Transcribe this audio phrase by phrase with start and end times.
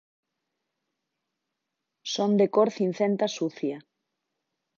[2.13, 3.77] Son de cor cincenta sucia.